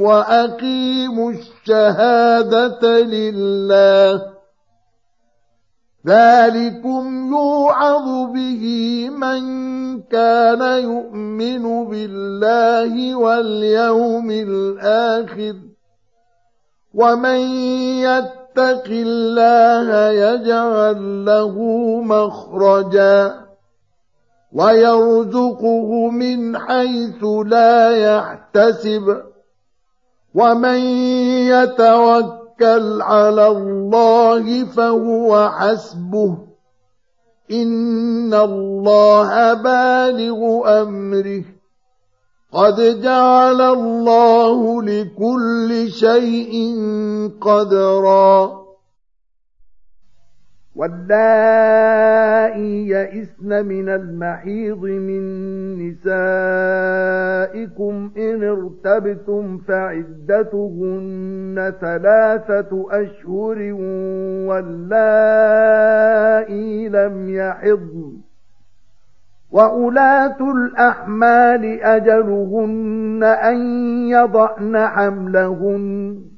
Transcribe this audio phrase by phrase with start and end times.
[0.00, 4.22] وأقيموا الشهادة لله.
[6.06, 8.64] ذلكم يوعظ به
[9.10, 9.42] من
[10.02, 15.54] كان يؤمن بالله واليوم الآخر.
[16.94, 17.40] ومن
[18.00, 21.56] يتق الله يجعل له
[22.02, 23.47] مخرجا.
[24.52, 29.22] ويرزقه من حيث لا يحتسب.
[30.34, 30.78] ومن
[31.48, 36.38] يتوكل على الله فهو حسبه.
[37.52, 41.44] إن الله بالغ أمره.
[42.52, 46.76] قد جعل الله لكل شيء
[47.40, 48.57] قدرا.
[50.78, 55.22] واللائي يئسن من المحيض من
[55.88, 56.90] نسائكم
[58.16, 60.92] إن ارتبتم فعدتهن
[61.80, 63.72] ثلاثة أشهر
[64.48, 65.68] واللائي
[66.88, 68.12] لم يحضن
[69.50, 73.56] وأولاة الأحمال أجلهن أن
[74.08, 76.37] يضعن حملهن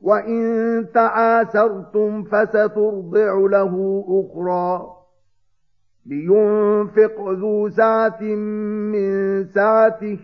[0.00, 4.96] وإن تعاسرتم فسترضع له أخرى
[6.06, 8.22] لينفق ذو سعة
[8.92, 10.18] من سعته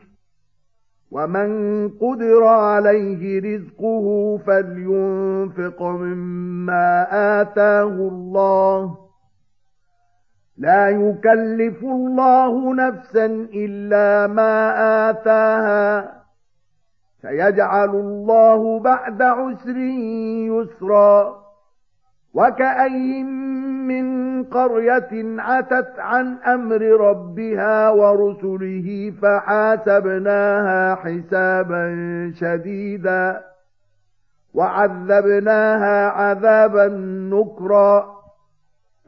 [1.10, 1.48] ومن
[1.88, 7.06] قدر عليه رزقه فلينفق مما
[7.40, 8.98] آتاه الله
[10.58, 14.70] لا يكلف الله نفسا إلا ما
[15.10, 16.12] آتاها
[17.28, 19.76] سيجعل الله بعد عسر
[20.46, 21.46] يسرا
[22.34, 23.22] وكأي
[23.88, 31.86] من قرية عتت عن أمر ربها ورسله فحاسبناها حسابا
[32.34, 33.42] شديدا
[34.54, 36.88] وعذبناها عذابا
[37.32, 38.16] نكرا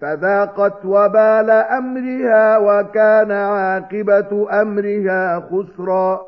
[0.01, 6.28] فذاقت وبال أمرها وكان عاقبة أمرها خسرا